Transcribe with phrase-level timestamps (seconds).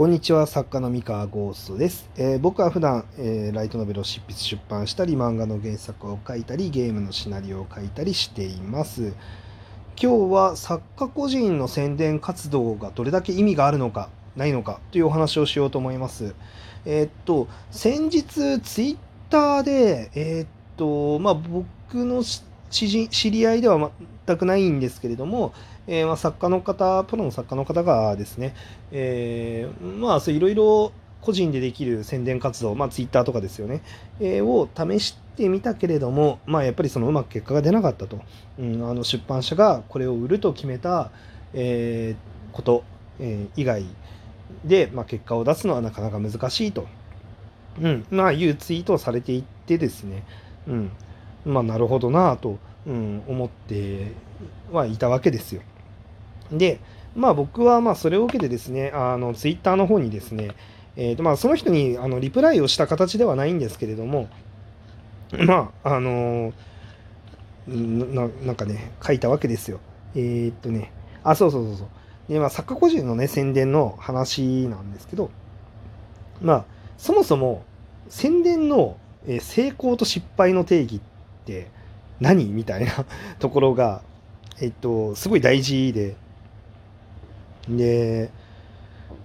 [0.00, 2.08] こんにちは、作家の三河ゴーストです。
[2.16, 9.12] えー、僕は普段、えー、ライトノベルを執筆出版したり、漫画の原作を書いたり、ゲームのシナリオを書いたりしています。
[10.02, 16.34] 今日は作家個人の宣伝活動がどれだけ意味があるのか、ないのかというお話をしようと思います。
[16.86, 18.96] えー、っと、先日、ツイッ
[19.28, 22.24] ターで、えっと、まあ、僕の
[22.70, 23.90] 知り合いではま
[24.30, 25.52] 全くないんですけれども、
[25.86, 28.54] えー、まあ、作家の方、プロの作家の方がですね、
[28.92, 33.82] えー、まあ、そういろいろ個人でできる宣伝活動、まあ、ツイッターとかですよね、
[34.20, 38.20] えー、を試してみたけれども、まあ、やっぱりそのうまく結果が出なかったと。
[38.58, 41.10] うん、あの出版社がこれを売ると決めた、
[41.52, 42.84] えー、こと、
[43.18, 43.84] えー、以外
[44.64, 46.86] で、まあ、結果を出すのはなかなか難しいと、
[47.80, 50.24] うん、まあ、いうツイートをされていってですね、
[50.66, 50.90] うん、
[51.44, 54.12] まあ、なるほどなと、うん、思って
[54.72, 55.62] はいたわけですよ。
[56.52, 56.80] で、
[57.14, 60.50] まあ僕はまあそれを受けてですね、あのツイッターの方にですね、
[60.96, 64.28] えーとまあ、その人にあのリプライをした形ではないんですけれども、
[65.38, 69.80] まあ、あのー、ななんかね、書いたわけですよ。
[70.14, 72.32] えー、っとね、あ、そうそうそうそう。
[72.32, 75.30] で、まあ、作家個人のね、宣伝の話なんですけど、
[76.40, 76.64] まあ、
[76.98, 77.64] そもそも
[78.08, 78.96] 宣伝の
[79.40, 81.00] 成功と失敗の定義っ
[81.44, 81.70] て
[82.20, 82.46] 何？
[82.52, 82.92] みたいな
[83.38, 84.02] ところが、
[84.60, 86.16] えっと、すごい大事で、
[87.68, 88.30] で、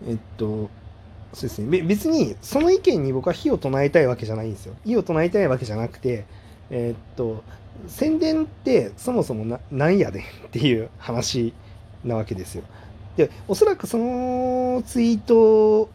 [0.08, 0.70] えっと、
[1.34, 1.82] そうですね。
[1.82, 4.76] 別に、その意見に僕は火を唱えたいわけじゃないんですよ。
[4.86, 6.26] 火を唱えたいわけじゃなくて、
[6.70, 7.44] えっと、
[7.88, 11.54] 宣伝ってそもそもな何やでっていう話
[12.04, 12.64] なわけですよ。
[13.18, 15.90] で、おそらくそのツイート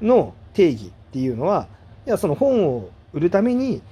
[0.00, 1.68] の定義っていうのは、
[2.06, 3.82] いや、その本を売るために、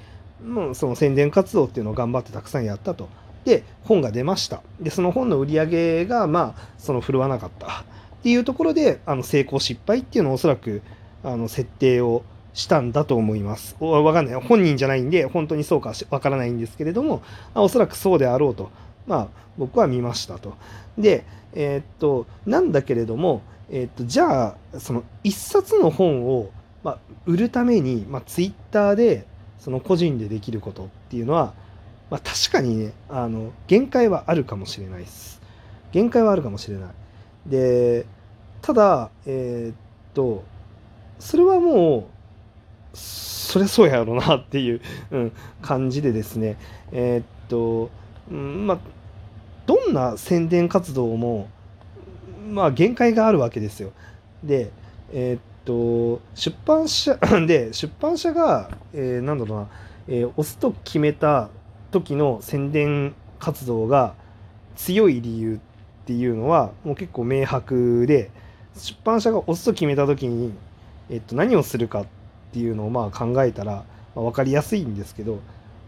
[0.44, 3.08] もうその宣伝活動っていうのを頑張ってたくさんやったと。
[3.44, 4.62] で、本が出ました。
[4.80, 7.66] で、その本の売り上げが、まあ、その振るわなかった。
[7.66, 10.82] っていうところで、あの、成功失敗っていうのをおそらく、
[11.24, 13.77] あの、設定をしたんだと思います。
[13.80, 14.34] わかんない。
[14.34, 17.22] 本人じゃないんで、本当にそうかわからないんですけれども、
[17.54, 18.70] おそらくそうであろうと、
[19.06, 20.54] まあ、僕は見ましたと。
[20.98, 26.50] で、えー、っと、なんだけれども、えー、っと、じゃあ、その一冊の本を、
[26.82, 29.26] まあ、売るために、まあ、ツイッターで、
[29.60, 31.53] その個人でできることっていうのは、
[32.10, 35.41] まあ、確かにね、あの、限界はあるかもしれないです。
[35.93, 36.91] 限界はあるかもしれない。
[37.47, 38.06] で、
[38.62, 39.75] ただ、えー、っ
[40.15, 40.44] と、
[41.19, 42.09] それはも
[42.93, 45.32] う、そりゃそうやろうなっていう、うん、
[45.62, 46.56] 感じでですね、
[46.93, 47.91] えー、っと、
[48.31, 48.78] うん、まあ、
[49.66, 51.49] どんな宣伝活動も、
[52.49, 53.93] まあ、限界があるわけですよ。
[54.43, 54.70] で、
[55.12, 57.16] えー、っと、出版社、
[57.47, 59.69] で、出版社が、えー、なんだろうな、
[60.09, 61.48] えー、押すと決めた
[61.91, 64.15] 時の宣伝活動が
[64.76, 65.59] 強い理由っ
[66.06, 68.31] ていうのはもう結構明白で
[68.76, 70.53] 出版社が押すと決めた時に、
[71.09, 72.06] えっと、何をするかっ
[72.53, 73.84] ていうのをまあ考えたら、
[74.15, 75.41] まあ、分かりやすいんですけど、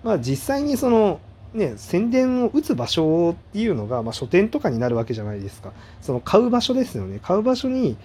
[0.03, 1.21] まあ、実際にその
[1.55, 5.73] ね、宣伝を打つ場所っていうのが、まあ、書店とかになるわけじゃないですか。
[6.01, 7.19] その買う場所ですよね。
[7.23, 7.99] 買う場所に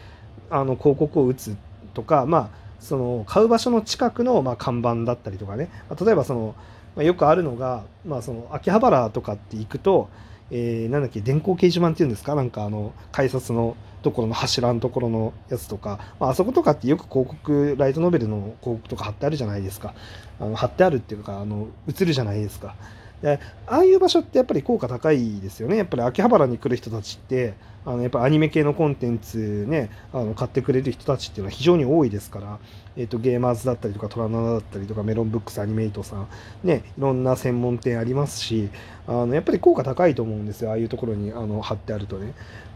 [0.50, 1.56] あの広告を打つ
[1.94, 2.50] とか、まあ、
[2.80, 5.70] その買う場所の近くのま看板だったりとかね。
[6.00, 6.56] 例えばその
[6.96, 10.10] ま、よくあるのが、まあ、その秋葉原とかって行くと、
[10.50, 12.34] えー、なんだっけ電光掲示板っていうんですか？
[12.34, 19.94] なんかあの改札のところの柱のところのやつとか、まあ、あそことかってよく広告ライトノベルの広告とか貼ってあるじゃないですか。
[20.40, 22.74] あの貼ってあるっていうかあの映るじゃないですか。
[23.22, 25.78] でああいう場所ってやっぱり効果高いですよね。
[25.78, 27.56] やっぱり秋葉原に来る人たちって
[27.86, 32.60] あのやっぱアニメ系のコンテンツねあの買ってくれる人たちっていうのは非常に多いですから、
[32.96, 36.28] えーと、ゲーマーズだったりとかトラナナだったりとかメロンブックスアニメイトさん
[36.64, 38.70] ねいろんな専門店ありますし
[39.08, 40.72] あのやっぱり効果高いと思うんですよ。
[40.72, 42.34] ああいうところにあの貼ってあるとね。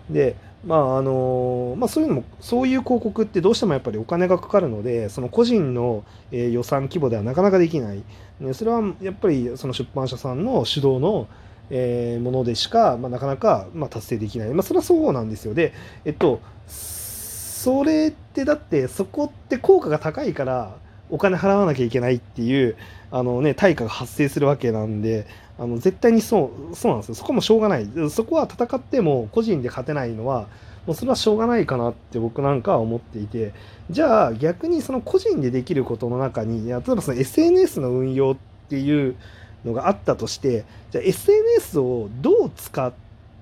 [0.09, 0.35] で
[0.65, 8.03] まああのまあ、そういうのもそういう広告ってどうしてもやっぱりお金がかかるのでその個人の、えー、予算規模ではなかなかできない、
[8.39, 11.27] ね、それはやっぱりその出版社さんの主導の、
[11.71, 15.55] えー、ものでしか、まあ、なかなか、まあ、達成できない、まあ、それはそうなんですよ。
[15.55, 15.73] で
[16.05, 20.75] えっとそれってだってそこって効果が高いから
[21.11, 22.75] お金払わなきゃいけないっていう
[23.11, 25.27] あの、ね、対価が発生するわけなんで
[25.59, 27.15] あの絶対にそうそうなんですよ。
[27.15, 27.87] そこもしょうがない。
[28.09, 30.47] そこは戦っても個人で勝てないのは
[30.87, 33.53] もうそれはしょうがないかなって僕なんかは思っていて
[33.89, 38.35] じゃあ逆にその個人でできることの中に例えばその SNS の運用っ
[38.69, 39.15] ていう
[39.63, 42.91] のがあったとしてじゃあ SNS をどう使っ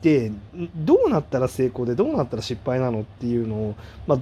[0.01, 0.31] て
[0.75, 3.75] どうなったら成功でどうなったら失敗なのっていうのを、
[4.05, 4.19] まあ、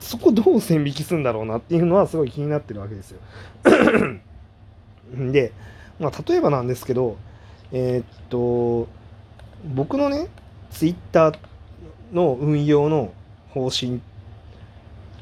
[0.00, 3.20] そこどう線引きするんだろうなっていうのはすごい気になってるわけですよ。
[5.32, 5.52] で、
[5.98, 7.16] まあ、例えばなんですけど、
[7.72, 8.88] えー、っと、
[9.74, 10.28] 僕のね、
[10.70, 11.38] ツイッター
[12.12, 13.12] の運用の
[13.50, 14.00] 方針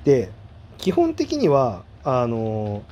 [0.04, 0.30] で
[0.78, 2.82] 基本的にはあの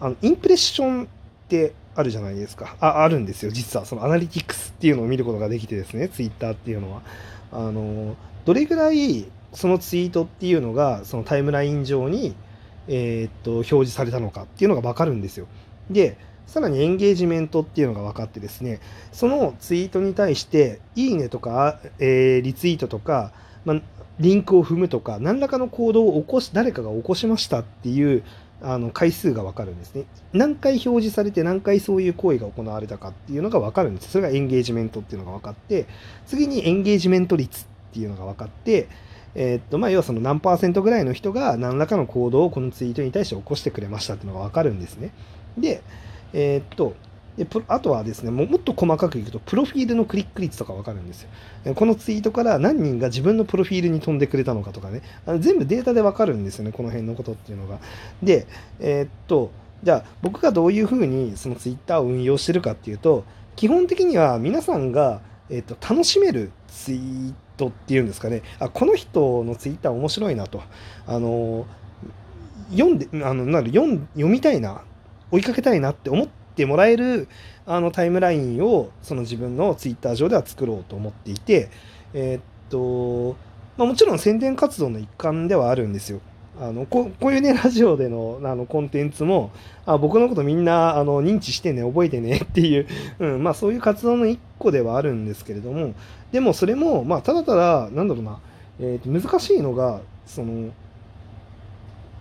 [0.00, 1.06] あのインプレッションっ
[1.48, 2.76] てあるじゃないですか。
[2.80, 3.84] ああるんですよ実は。
[3.84, 7.02] そのアナリティクスっていうのを見ることができてですねツイッターっていうのは。
[7.52, 8.14] あの
[8.44, 12.34] どれぐらいそのツイートっていうのがそのタイムライン上に、
[12.88, 15.46] えー、っと表示されたのかっていうのが分かるんですよ
[15.90, 16.16] で
[16.46, 18.80] さらにエンゲージメントっていうのが分かってですね
[19.12, 23.32] そのツイートに対していいねとか、えー、リツイートとか、
[23.64, 23.80] まあ、
[24.18, 28.24] リンクを踏むとか何らかの行動を起こし誰かが起こしましたっていう
[28.62, 30.04] あの回数が分かるんですね。
[30.32, 34.10] 何回表示されて何回そういう行為が行われたかっていうのが分かるんです。
[34.10, 35.86] それがエンゲージメントっていうのが分かって、
[36.26, 38.88] 次にエンゲージメント率っていうのが分かって、
[39.34, 45.12] えー、っと、まあ、要はその何パーセントぐらいの人が何らかの行動をこのツイートに対して起こしてくれましたっていうのが分かるんですね。
[45.56, 45.82] で、
[46.32, 46.94] えー、っと、
[47.36, 51.74] であとはですねも、もっと細かくいくと、プロフィールのクリック率とか分かるんですよ。
[51.74, 57.78] このツイートから何人が自分のプロフィールに飛んでくれたのかとかね、あの全部データで分かるんですよね、この辺のことっていうのが。
[58.22, 58.46] で、
[58.80, 59.50] えー、っと、
[59.82, 63.24] じゃあ僕がどういうふうにそのツイッターを運用してるかっていうと、
[63.56, 67.34] 基本的には皆さんが、えー、っと楽しめるツイート
[67.68, 70.62] っていうんですかね、あこの人のツイッター面白いなと。
[71.06, 71.66] あの
[72.70, 74.82] 読んで、あのなる読読みたいな、
[75.30, 77.28] 追いかけたいなって思ってもらえる
[77.66, 81.70] あのタイムラインをその自分のツイッター上では作ろうと思っていて、
[82.14, 83.36] えー、っと、
[83.76, 86.20] まあ、もちろん宣伝活動の一環ではあるんですよ。
[86.60, 89.50] あのここういうねラジオでのあのコンテンツも
[89.86, 92.86] あ僕のことみんなあの認知してね覚えてね っていう、
[93.18, 95.94] うんまあ、そういう活動の一個ではあるんですけれども
[96.32, 98.38] でもそれも、まあ、ただただなんだろうな、
[98.78, 100.70] えー、難しいのがその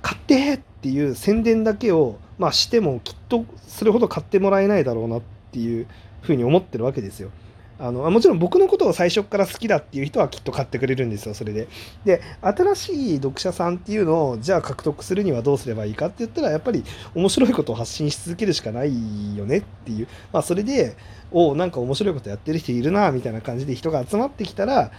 [0.02, 5.22] 買ってっていう宣伝だけをまあ、してもきっとそれほど買ってもらえないだろうなっ
[5.52, 5.86] ていう
[6.22, 7.30] ふうに思ってるわけですよ。
[7.80, 11.70] あのもちろん僕のことを最初から好きだっていう人はきっと買ってくれるんですよ、それで。
[12.04, 16.84] で、新しい読者さんっていうのをじゃあ獲得するにはどうすればいいかって言ったら、やっぱり
[17.16, 20.08] 面白いことを発信し続けるしかないよねっていう。
[20.34, 20.98] まあ、それで、
[21.32, 24.92] おなんか面白いことやってる人いるな、みたいな感じで人が集まってきたら、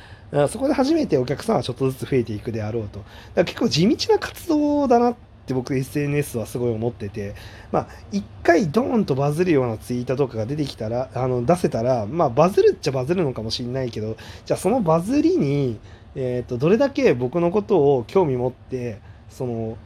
[0.48, 3.00] そこで初めてお客さんはちょっとずつ増えていくであろうと。
[3.00, 7.35] だから結構地道な活動だなってって僕 SNS はすごい思ってて、
[7.73, 14.17] まあ、一回ドーンとバズるようなツイートとかが出てきたら、あの、出せたら、まあ、バズるっちゃバズるのかもしれないけど、
[14.47, 15.79] じゃあそのバズりに、
[16.14, 19.76] えっ、ー、と、どれだけ僕のことを興味持って、その、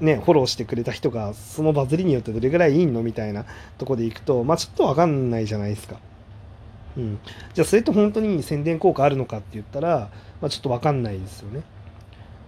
[0.00, 3.44] ね、フォローしてくれた人が、そのバズりによってどれぐらいいいのみたいな
[3.78, 5.98] とこでいくと、まあ、ちょっとわかんないじゃないですか。
[6.96, 7.18] うん。
[7.54, 10.10] じゃあ、それって本当に宣伝効果あるのかって言ったら、
[10.40, 11.62] まあ、ちょっとわかんないですよね。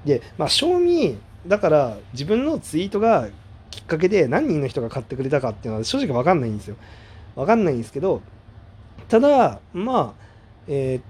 [0.04, 3.28] で、まあ、賞味、だから自分のツイートが
[3.70, 6.76] きっかけで何人の人が買ってくれたかっていうのは正直わかんないんですよ。
[7.34, 8.22] わかんないんですけど、
[9.08, 10.26] ただ、まあ、
[10.68, 11.02] えー、っ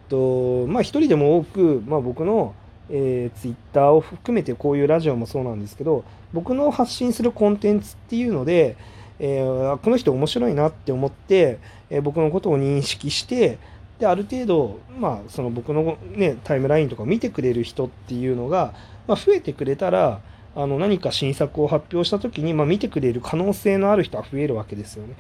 [0.67, 2.55] と、まあ一人でも多く、まあ僕の、
[2.91, 8.77] えー、ツイッターを含めてこういうラジオもそうなんですけど、僕の発信するコンテンツっていうので、
[9.19, 11.59] えー、この人面白いなって思って、
[11.89, 13.59] えー、僕のことを認識して、
[13.98, 18.75] で、ある程度、まあ、その僕のね、タイムラインとか見てくれる人っていうのが、
[19.06, 20.20] まあ、増えてくれたら、
[20.54, 25.14] あの何か新作を発表した時に、まあ、見てくれる可能性のある人は増えるわけですよね。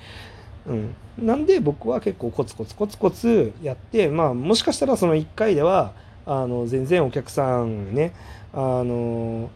[0.66, 5.92] うん、なんで僕は結構コツコツコツコツやって、まあ、もしかしたらその1回では
[6.24, 8.14] あの全然お客さんね
[8.52, 9.50] あの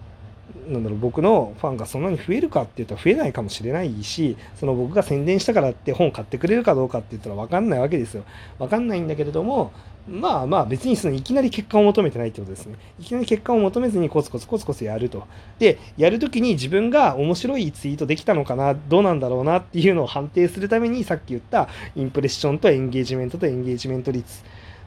[0.68, 8.24] なんだろう僕のファンがそんなに増えるかって言ったら増えないかもしれないしその僕が宣伝したからって本買ってくれるかどうかって言ったら分かんないわけですよ。
[8.58, 9.72] 分かんないんだけれども
[10.08, 12.76] まあまあ別にそのいきなり結果を求めてないってことですね。
[12.98, 15.24] いきなり結果を求めずにコツコツコツコツやると。
[15.58, 24.42] でやるときに自分が面白いツイートできたのかなどうなんだろうなっていうのを判定するためにさっき言ったインプレッションとエンゲージメントとエンゲージメント率。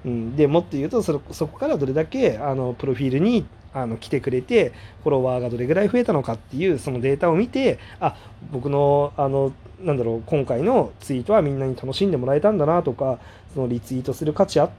[0.06, 4.72] うん、でもっと言うとそこからどれだけあのプロフィールにあの来てくれて
[5.04, 8.16] フォロワーがどれぐらい増えたのかっていうそのデータを見てあ
[8.52, 9.52] 僕のあの
[9.82, 13.20] なんだろう今回のツイートはみんなに楽しんでもらえたんだなとか
[13.54, 14.70] そのリツイートする価値あ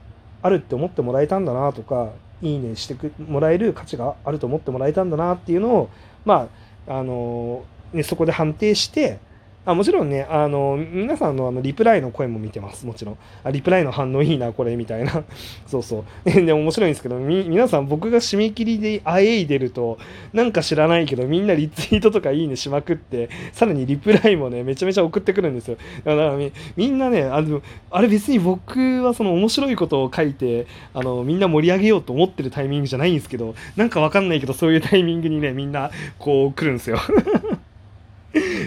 [0.49, 2.11] るって思ってもらえたんだなとか
[2.41, 5.89] いいねしてもらえる価値があると思ってもらえたんだなっていうのを
[6.23, 6.47] ま
[6.87, 9.19] ああの、ね、そこで判定して
[9.65, 13.17] あもちろんね、あの、皆さんのあのリプライの声も見てます、もちろん。
[13.43, 15.23] あ、リプライの反応いいな、これ、みたいな。
[15.65, 16.31] そうそう。
[16.45, 19.97] で、面白いんですけど、み、皆さん僕が締め切りであえいでると、
[20.33, 25.77] なんか知らないけど、みんなリツイートとかいいねしまくって、さらにリプライもね、めちゃめちゃ送ってくるんですよ。
[26.03, 36.99] だからみ、みんなね、あの、あれ別に僕はその面白いことを書いて、あの、みんな盛り上げようと思ってるタイミングじゃないんですけど、なんかわかんないけど、そういうタイミングにね、みんな、こう来るんですよ。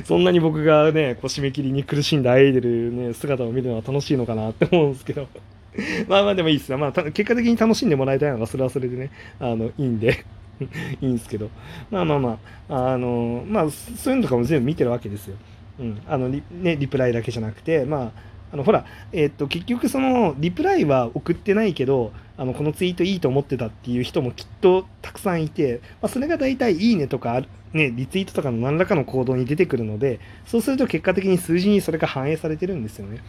[0.08, 5.28] そんなに僕がね、こう締め切りに苦しんだアイドル、ね、姿を見るのは楽しいのかなって思うんですけど
[6.08, 6.78] まあまあでもいいっすね。
[6.78, 10.24] まあ、結果的に楽しんでもらいたいのがそれはそれでね、あの、いいんで
[11.02, 11.50] いいんですけど
[11.90, 12.38] まあまあま
[12.70, 15.36] ああのまあそういうのとかも全部見てるわけですよ。
[15.78, 16.42] うん、あの,、ね、
[16.76, 18.12] リプライだけじゃなくてまあ
[18.52, 33.20] あのほら、えー、っと結局そのリプライは送ってないけどあのこのツイートいいと思ってたっていう人もきっとたくさんいて、まあ、それが大体いいねとかね、リツイートとかの何らかの行動に出てくるのでそうすると結果的に数字にそれが反映されてるんですよね。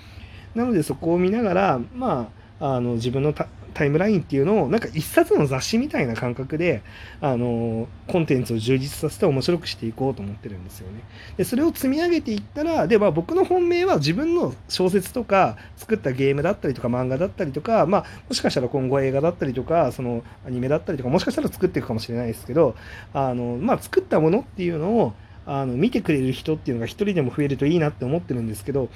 [0.55, 6.81] なのでそこを見ながら、まあ、あの自分のタイムラインっていうのをなんか一冊の雑誌みたいな感覚で
[7.21, 11.01] あのコンテンツを充実させて面白くしていこうと思ってるんですよね。
[11.37, 22.75] でそれを積み上げていったらで、まあ、僕の本命は自分の小説とか作ったゲームだったりとか漫画だったりとか、まあ、もしかしたら今後映画だったりとかそのアニメだったりとかもしかしたら作っていくかもしれないですけど
[23.13, 25.13] あの、まあ、作ったものっていうのを
[25.45, 28.89] あの見てくれる人っていうのが一人でも増えるといいなって思ってるんですけど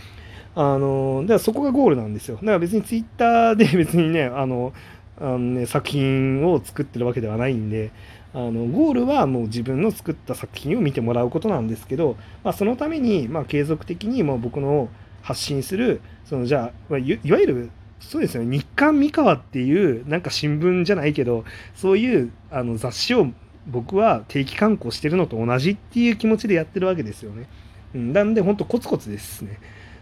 [0.56, 2.36] あのだからそこがゴールなんですよ。
[2.36, 4.74] だから別にツイッターで 別にね、あの、
[5.20, 7.92] あのね、作品を作ってるわけではないんで、
[8.34, 14.90] あのゴールはもう自分の作った作品を見てもらうことなんですけど、まあ、そのために、まあ、継続的にもう僕の
[15.22, 17.70] 発信する、そのじゃあ、いわゆる
[18.00, 21.46] そうですよね、日刊三河っていうなんか新聞じゃないけど、
[21.76, 23.28] そういうあの雑誌を
[23.68, 27.48] 僕は定期刊行してるのと同じっていう気持ちでやってるわけですよね。
[27.96, 29.60] うん、なんで本当コツコツですね。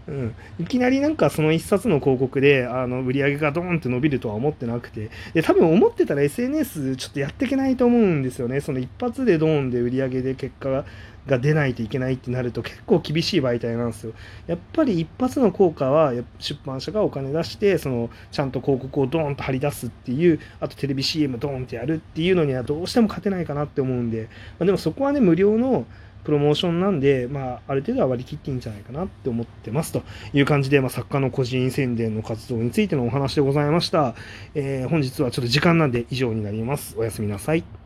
[0.07, 5.09] うん、いきなりなんかその一冊の広告であの売り上げがドーンって伸びるとは思ってなくて。
[5.33, 8.61] で多分思ってたら SNS ちょっとやっていけないと思うんですよね。
[8.61, 10.85] その一発でドーンで売り上げで結果
[11.27, 14.13] が出ないといけないってなると結構厳しい媒体なんですよ。
[14.47, 25.85] やっぱり一発の効果は出版社がお金出してそのちゃんと広告をドーンと張り出すっていうあとテレビ CM ドーンってやるっていうのにはどうしても勝てないかなって思うんで、まあ、でもそこはね無料の
[26.23, 34.15] プロモーションなんで、まあ、ある程度は割り切っていいんじゃないかなって思ってますという感じで、まあ、作家の個人宣伝の活動についてのお話でございました。
[34.55, 36.95] えー、本日はちょっと時間なんで以上になります。
[36.97, 37.80] おやすみなさい。